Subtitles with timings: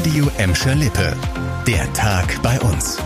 [0.00, 1.14] Radio Emscher Lippe.
[1.66, 2.96] Der Tag bei uns.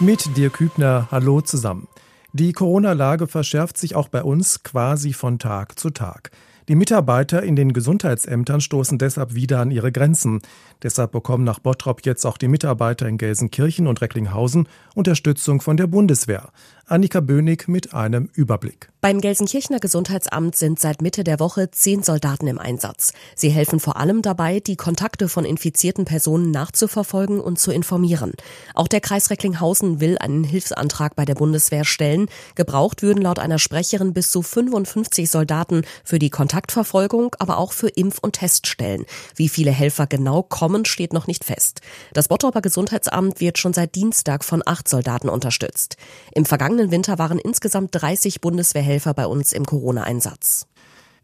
[0.00, 1.86] Mit dir Kübner, hallo zusammen.
[2.32, 6.32] Die Corona-Lage verschärft sich auch bei uns quasi von Tag zu Tag.
[6.68, 10.40] Die Mitarbeiter in den Gesundheitsämtern stoßen deshalb wieder an ihre Grenzen.
[10.82, 15.86] Deshalb bekommen nach Bottrop jetzt auch die Mitarbeiter in Gelsenkirchen und Recklinghausen Unterstützung von der
[15.86, 16.50] Bundeswehr.
[16.86, 18.90] Annika Bönig mit einem Überblick.
[19.00, 23.12] Beim Gelsenkirchener Gesundheitsamt sind seit Mitte der Woche zehn Soldaten im Einsatz.
[23.34, 28.32] Sie helfen vor allem dabei, die Kontakte von infizierten Personen nachzuverfolgen und zu informieren.
[28.74, 32.26] Auch der Kreis Recklinghausen will einen Hilfsantrag bei der Bundeswehr stellen.
[32.54, 37.88] Gebraucht würden laut einer Sprecherin bis zu 55 Soldaten für die Kontaktverfolgung, aber auch für
[37.88, 39.04] Impf- und Teststellen.
[39.34, 41.80] Wie viele Helfer genau kommen, steht noch nicht fest.
[42.12, 45.96] Das Bottroper Gesundheitsamt wird schon seit Dienstag von acht Soldaten unterstützt.
[46.32, 50.66] Im vergangenen Winter waren insgesamt 30 Bundeswehrhelfer bei uns im Corona-Einsatz.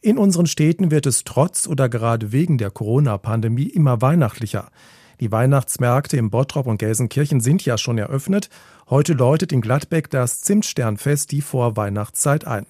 [0.00, 4.70] In unseren Städten wird es trotz oder gerade wegen der Corona-Pandemie immer weihnachtlicher.
[5.20, 8.48] Die Weihnachtsmärkte im Bottrop und Gelsenkirchen sind ja schon eröffnet.
[8.88, 12.66] Heute läutet in Gladbeck das Zimtsternfest die Vorweihnachtszeit ein.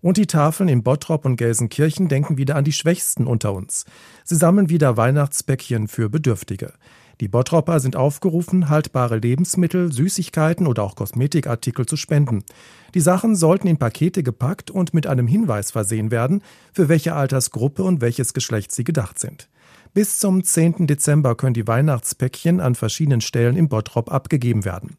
[0.00, 3.84] Und die Tafeln in Bottrop und Gelsenkirchen denken wieder an die Schwächsten unter uns.
[4.24, 6.72] Sie sammeln wieder Weihnachtsbäckchen für Bedürftige.
[7.22, 12.42] Die Bottropper sind aufgerufen, haltbare Lebensmittel, Süßigkeiten oder auch Kosmetikartikel zu spenden.
[12.94, 16.42] Die Sachen sollten in Pakete gepackt und mit einem Hinweis versehen werden,
[16.72, 19.48] für welche Altersgruppe und welches Geschlecht sie gedacht sind.
[19.94, 20.88] Bis zum 10.
[20.88, 24.96] Dezember können die Weihnachtspäckchen an verschiedenen Stellen im Bottrop abgegeben werden.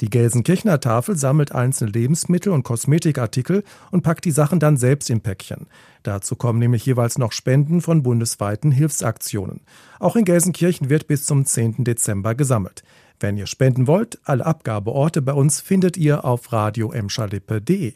[0.00, 5.20] Die Gelsenkirchener Tafel sammelt einzelne Lebensmittel und Kosmetikartikel und packt die Sachen dann selbst in
[5.20, 5.66] Päckchen.
[6.04, 9.60] Dazu kommen nämlich jeweils noch Spenden von bundesweiten Hilfsaktionen.
[9.98, 11.82] Auch in Gelsenkirchen wird bis zum 10.
[11.82, 12.84] Dezember gesammelt.
[13.18, 17.94] Wenn ihr spenden wollt, alle Abgabeorte bei uns findet ihr auf radioemschalippe.de.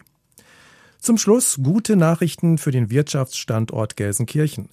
[0.98, 4.68] Zum Schluss gute Nachrichten für den Wirtschaftsstandort Gelsenkirchen.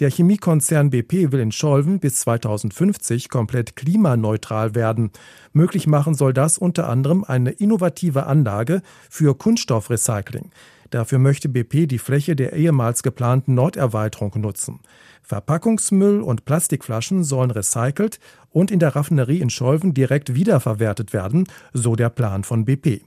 [0.00, 5.12] Der Chemiekonzern BP will in Scholven bis 2050 komplett klimaneutral werden.
[5.52, 10.50] Möglich machen soll das unter anderem eine innovative Anlage für Kunststoffrecycling.
[10.90, 14.80] Dafür möchte BP die Fläche der ehemals geplanten Norderweiterung nutzen.
[15.22, 18.18] Verpackungsmüll und Plastikflaschen sollen recycelt
[18.50, 23.02] und in der Raffinerie in Scholven direkt wiederverwertet werden, so der Plan von BP.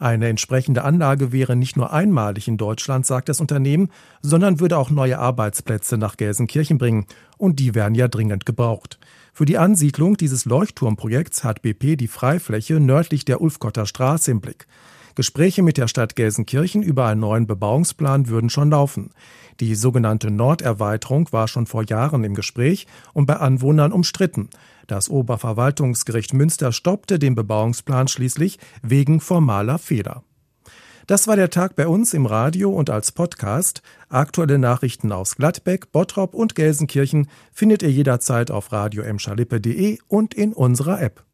[0.00, 3.90] Eine entsprechende Anlage wäre nicht nur einmalig in Deutschland, sagt das Unternehmen,
[4.22, 7.04] sondern würde auch neue Arbeitsplätze nach Gelsenkirchen bringen.
[7.36, 8.98] Und die werden ja dringend gebraucht.
[9.34, 14.66] Für die Ansiedlung dieses Leuchtturmprojekts hat BP die Freifläche nördlich der Ulfkotter Straße im Blick.
[15.16, 19.10] Gespräche mit der Stadt Gelsenkirchen über einen neuen Bebauungsplan würden schon laufen.
[19.60, 24.48] Die sogenannte Norderweiterung war schon vor Jahren im Gespräch und bei Anwohnern umstritten.
[24.86, 30.24] Das Oberverwaltungsgericht Münster stoppte den Bebauungsplan schließlich wegen formaler Fehler.
[31.06, 33.82] Das war der Tag bei uns im Radio und als Podcast.
[34.08, 39.02] Aktuelle Nachrichten aus Gladbeck, Bottrop und Gelsenkirchen findet ihr jederzeit auf radio
[40.08, 41.24] und in unserer App.